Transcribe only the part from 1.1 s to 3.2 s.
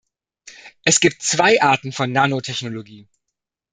zwei Arten von Nanotechnologie.